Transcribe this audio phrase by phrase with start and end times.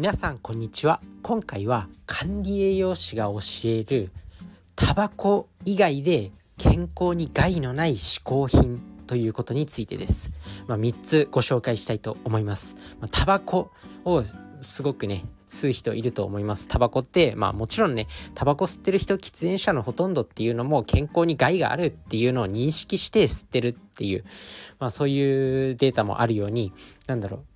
[0.00, 0.98] 皆さんこんにちは。
[1.22, 4.10] 今回は管理栄養士が教える
[4.74, 10.30] タバコ以外で健康に害のない嗜好品ということについてです、
[10.66, 13.72] まあ、3つご紹介したいと思います、ま、タバコ
[14.06, 14.24] を
[14.62, 16.66] すごくね吸う人いると思います。
[16.66, 24.24] タバコってまあもちろんねタバコ吸ってる人喫煙者のほとんどっていうのも健康に害があるっていうのを認識して吸ってるっていう
[24.78, 26.72] まあそういうデータもあるように
[27.06, 27.49] なんだろう。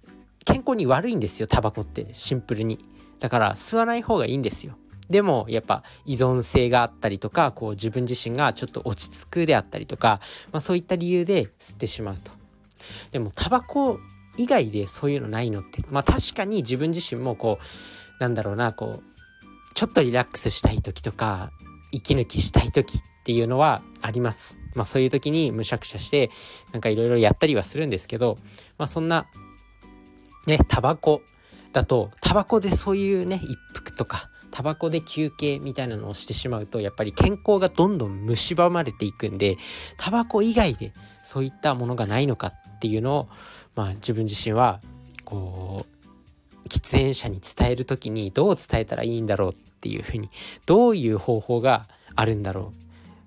[0.45, 2.13] 健康に悪いんですよタバコって。
[2.13, 2.85] シンプルに。
[3.21, 4.77] だから吸わない方がいいんですよ。
[5.09, 10.21] でもやっぱ依存性があったりとかこう自分自身がちょっと落ち着くであったりとか、
[10.51, 12.31] まあ、そういった理由で吸ってしまうと。
[13.13, 13.99] でもタバコ
[14.37, 15.83] 以外でそういうのないのって。
[15.91, 21.51] まあ確かに自分自身もこうなんだろうなこうちょっとリラックスしたい時とか
[21.93, 24.59] 息抜きしたい時っていうのはあります。
[24.75, 26.31] まあそういう時にむしゃくしゃして
[26.73, 28.39] なんかいろいろやったりはするんですけど
[28.79, 29.27] まあそんな
[30.47, 31.23] ね、タバコ。
[31.73, 39.57] だと、タバコでそういうね、一服とか、タバコで休憩みたいなのをしてしまうと、やっぱり健康がどんどん蝕まれていくんで、
[39.99, 40.93] タバコ以外で
[41.25, 43.29] そういったものがないのかっていうのを、
[43.75, 44.81] まあ自分自身は、
[45.25, 45.85] こ
[46.65, 50.29] う、喫煙者に伝える時にどう伝えたらいいんだろうっていうふうに、
[50.67, 52.84] どういう方法があるんだろう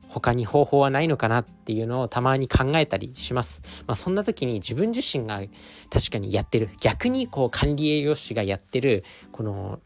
[0.08, 3.62] 他に方法はないのかなっていうのをたまに考えたりします。
[3.88, 5.42] まあ、そんな時に自分自身が
[5.90, 9.80] 確かにやってる逆にこう管理栄養士がやってるこの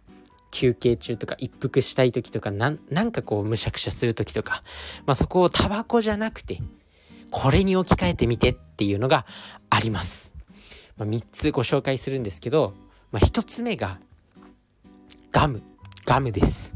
[0.52, 2.78] 休憩中とか一服したい時とかなん
[3.12, 4.64] かこうむしゃくしゃする時とか、
[5.06, 6.60] まあ、そこをタバコじゃなくて
[7.32, 9.26] これに置き換えてみてっていうのが
[9.70, 10.36] あります。
[10.98, 12.74] まあ、3つご紹介するんですけど、
[13.12, 14.00] まあ、1つ目が
[15.32, 15.64] ガム
[16.06, 16.76] ガムです。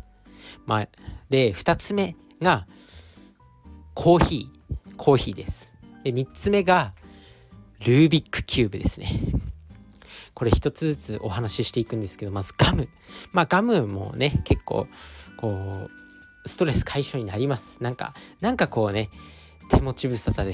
[0.66, 0.88] まあ、
[1.30, 2.66] で2つ目が
[3.96, 5.74] コーヒー、コーヒーです。
[6.04, 6.94] で、3つ目が、
[7.80, 9.08] ルービックキューブですね。
[10.34, 12.90] これ一つずつお話ししていくんですけど、まずガム。
[13.32, 14.88] まあガムもね、結構、
[15.38, 15.90] こ
[16.46, 17.82] う、ストレス解消になります。
[17.82, 19.10] なんか、なんかこうね、
[19.72, 20.54] 手持ち無沙汰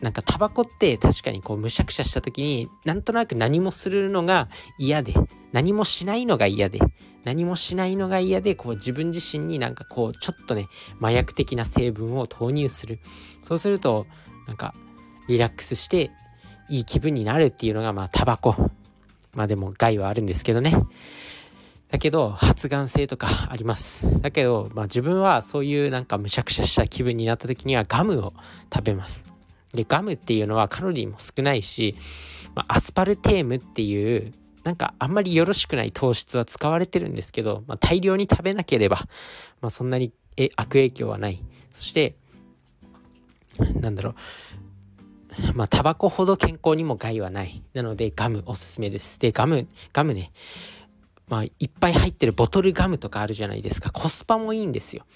[0.00, 5.12] なんかタバコって確かにこうむしゃくしゃした時になんとなく何もするのが嫌で
[5.52, 6.78] 何もしないのが嫌で
[7.24, 10.68] 何もしないのが嫌でこう自分自身になんかこうちょっとね
[11.00, 12.98] 麻薬的な成分を投入する。
[13.42, 14.06] そうすると
[14.46, 14.74] なんか
[15.28, 16.10] リラックスして
[16.70, 18.54] いい気分になるっていうのがまあタバコ。
[19.32, 20.74] まあでも害はあるんですけどね。
[21.88, 24.20] だけど発がん性とか あります。
[24.22, 28.32] だけどまあ自分はそういうなんかむしゃくしゃした気分になった時にはガムを
[28.72, 29.29] 食べます。
[29.72, 31.94] でガムっていうのはカロリーも少ないし、
[32.54, 34.32] まあ、アスパルテームっていう
[34.64, 38.96] なんかあんまりよろしくない糖質は使われてるんですけど、まあ、大量に食べなければ、
[39.60, 40.12] まあ、そんなに
[40.56, 41.42] 悪影響はない。
[41.72, 42.16] そして、
[43.80, 44.14] なんだろう。
[45.54, 47.62] まあ、タバコほど健康にも害はない。
[47.72, 49.18] なので、ガムおすすめです。
[49.18, 50.32] で、ガム、ガムね。
[51.30, 53.90] まあ、いっぱい入ってるボトルガムとかあるじゃないですか。
[53.90, 55.06] コスパもいいんですよ。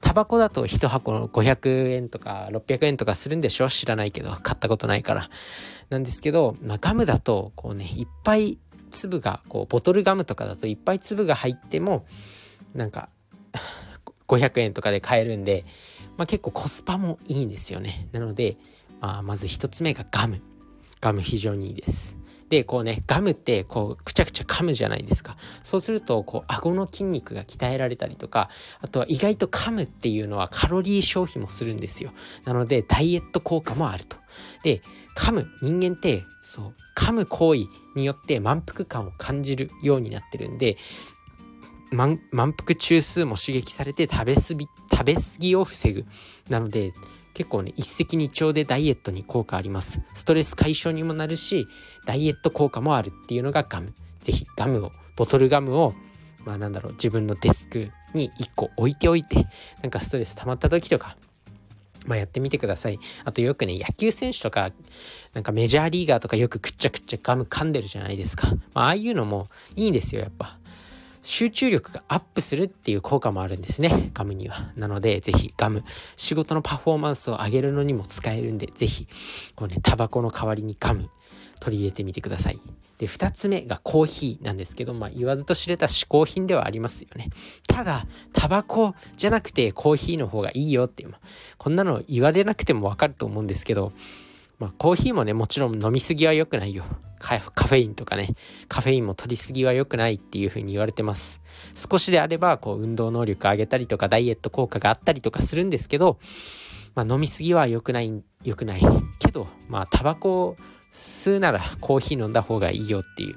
[0.00, 3.68] タバコだと1箱500円とか600円とかするんでしょ？
[3.68, 5.30] 知らないけど、買ったことないから。
[5.90, 8.58] なんですけど、まあ、ガムだと、こうね、いっぱい
[8.90, 12.06] 粒がこうボトルガムとかだといっぱい粒が入っても
[12.74, 13.10] なんか
[14.26, 15.64] 500円とかで買えるんで、
[16.16, 18.56] まあ、結構コスパもいいんですよねなので、
[19.00, 20.40] まあ、まず1つ目がガム
[21.00, 22.17] ガム非常にいいです
[22.48, 25.36] でこうねガムってこうくちゃくちゃ噛むじゃないですか。
[25.62, 28.48] そうするとこう顎の筋肉が鍛えられたりとか
[28.80, 32.12] あとは意外と噛むっていうのはカロリー消費もするんですよ。
[32.44, 34.16] なのでダイエット効果もあると。
[34.62, 34.82] で
[35.16, 40.76] 噛む人間ってそう噛む行為によって満腹感を感じるようになってるんで
[41.90, 46.04] 満腹中枢も刺激されて食べすぎ食べ過ぎを防ぐ。
[46.48, 46.92] なので
[47.38, 51.68] 結構ね一石二鳥でダイエットに効果ありますストレス解消にもなるし
[52.04, 55.94] ダイエット効果もあるっていうのがガム是非ガムをボトルガムを
[56.44, 59.46] まあなんだろう自分のデスクに1個置いておいて
[59.82, 61.16] なんかストレス溜まった時とか
[62.08, 62.98] まあ、やってみてください。
[63.24, 64.70] あとよくね、野球選手とか、
[65.34, 68.48] なんかメジャーリーガーとかよくくっちゃくっちゃガム噛んでるじゃないですか。
[68.72, 69.46] まあ、ああいうのも
[69.76, 70.58] いいんですよ、やっぱ。
[71.22, 74.72] 集中力がアップするっていう効果もあるんですね、ガムには。
[74.76, 75.84] なので、ぜひガム、
[76.16, 79.06] 仕事のパフォーマンスを上げるのにも使えるんで、ぜひ、
[79.54, 81.10] こうね、タバコの代わりにガム
[81.60, 82.60] 取り入れてみてください。
[82.98, 87.30] で、2つ目がコーヒーなんですけど、まあ、言わずと知れた嗜好品ではありますよね。
[87.68, 91.20] ただ、タバコじゃなくてコーヒーの方がいいよっていう、まあ、
[91.58, 93.92] こんなの言われなくてもわかると思うんですけど、
[94.58, 96.84] まあ、コーヒーもね、もちろん飲みすぎは良くないよ。
[97.20, 98.34] カフェインとかね、
[98.68, 101.40] カフェインも取りすぎは良くないっていう風に言われてます。
[101.74, 106.18] 少しであれば、こう、運動能力上げたりとか、ダイエット効果があったりとかするんですけど、
[106.94, 108.82] まあ、飲みすぎは良くない、良くない
[109.18, 110.56] けど、まあ、タバコ
[110.92, 113.36] 吸うならコーヒー飲んだ方がいいよっていう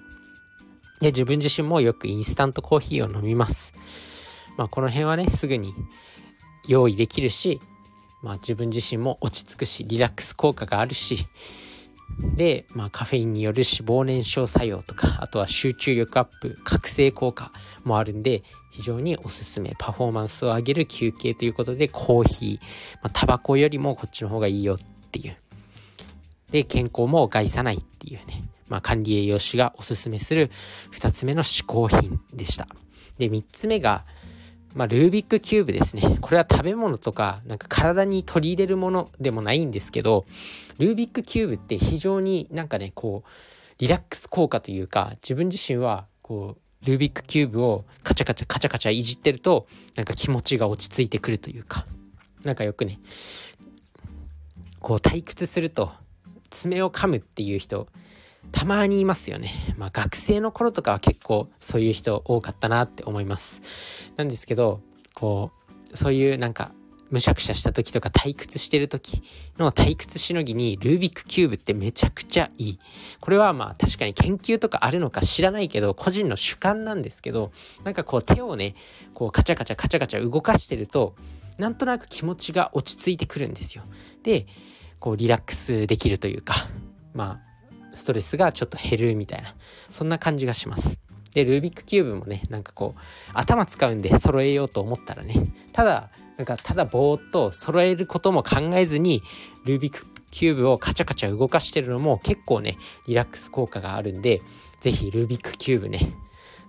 [1.02, 3.74] で、自分自身もよくインスタントコーヒーを飲みます。
[4.56, 5.74] まあ、この辺はね、すぐに
[6.68, 7.60] 用意できるし、
[8.22, 11.28] まあ、自分自身も落ち着くし、リラックス効果があるし、
[12.36, 17.52] で、まあ、カフェインによる脂肪燃焼作用とかあとは集中力アップ覚醒効果
[17.84, 19.76] もあるんで非常におすすめ。
[19.78, 22.66] パフォーマンスを上げる休憩ということでコーヒー、
[22.96, 24.78] まあ、タバコよりもこっちの方がいいよっ
[25.12, 25.36] ていう。
[26.52, 30.50] で健康も害さないっていうね、まあ、管理栄養士がおすすめする
[30.92, 32.68] 2つ目の嗜好品でした。
[33.18, 34.06] で3つ目が
[34.74, 36.18] まあ、ルービックキューブですね。
[36.22, 40.26] これは食べ物とか、なんか体に取り入れるものでもないんですけど、
[40.78, 43.30] ルービックキューブって非常になんかね、こう、
[43.80, 51.86] リラックス効果というか、自分自身は、こう、ルービックキューブをカチャカチャカチャカチャいじってると、なんか気持ちが落ち着いてくるというか、
[52.44, 53.00] なんかよくね、
[54.80, 55.92] こう退屈すると
[56.50, 57.88] 爪を噛むっていう人
[58.52, 59.52] たまにいますよね。
[59.78, 63.62] まあ学生の頃とかは結構そういう人多かったなって思います。
[64.18, 64.82] なんですけど、
[65.14, 65.52] こ
[65.92, 66.72] う、そういうなんか
[67.12, 69.22] むしゃくしゃした時とか退屈してる時
[69.58, 72.80] の退屈しのぎにルービックキューブってめちゃくちゃいい。
[73.20, 77.52] これはまあ確かに研究とかあるのか知らないけど個人の主観なんですけど
[77.84, 78.76] なんかこう手をね
[79.14, 81.16] こうカチャカチャカチャカチャ動かしてると
[81.58, 83.84] なんとなく気持ちが落ち着いてくるんですよ。
[84.24, 84.46] で
[85.00, 86.56] こうリラックスできるというか
[87.14, 87.51] まあ
[87.94, 89.56] ストレスがちょっと減るみたいな。
[89.90, 91.00] そんな感じがします。
[91.34, 93.00] でルービックキューブもねなんかこう
[93.34, 99.22] 頭使うんで揃えようと思ったらねただなんかただぼーっと揃えることも考えずに
[99.66, 102.78] ルービックキューブをカチャカチャ動かしてるのも結構ね
[103.08, 104.42] リラックス効果があるんで
[104.82, 106.00] 是非ルービックキューブね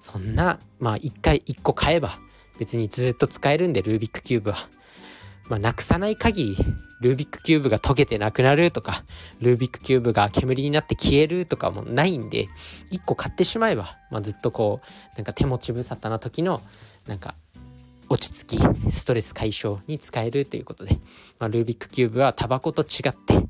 [0.00, 2.18] そんなまあ一回一個買えば
[2.58, 4.68] 別にずっと使えるんでルービックキューブは。
[5.48, 6.56] まあなくさない限り
[7.02, 9.04] ルービックキューブが溶けてなくなるとか、
[9.40, 12.48] ルービックキューブが煙になって消えるとかもないんで、
[12.92, 16.62] 1個買ってしまえば、まあ、ずっとこう、なんか手持ち無沙汰な時の、
[17.06, 17.34] なんか、
[18.08, 20.94] 落ち着き、ストレス解消に使えるということで、
[21.40, 23.46] まあ、ルービックキューブはタバコと違って、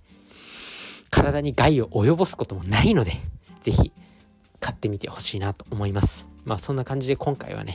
[1.11, 3.13] 体に害を及ぼすこともないので、
[3.61, 3.93] 是非
[4.61, 6.29] 買ってみてほしいなと思います。
[6.45, 7.75] まあそんな感じで今回はね、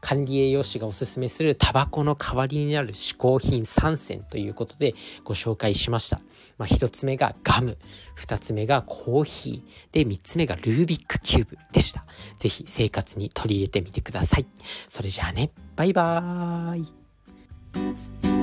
[0.00, 4.94] 管理栄養士がおすすめするタバコの代わりになる嗜好品3選ということで
[5.24, 6.20] ご紹介しました。
[6.58, 7.76] まあ、1つ目がガム、
[8.16, 12.06] 2つ目がコーヒー、で3つ目がルービックキューブでした。
[12.38, 14.46] 是非生活に取り入れてみてください。
[14.88, 18.35] それじゃあね、バイバーイ。